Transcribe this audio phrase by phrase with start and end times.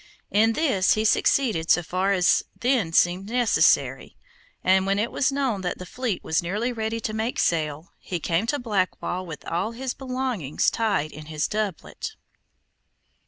[0.31, 4.17] In this he succeeded so far as then seemed necessary,
[4.63, 8.19] and when it was known that the fleet was nearly ready to make sail, he
[8.19, 12.15] came to Blackwall with all his belongings tied in his doublet.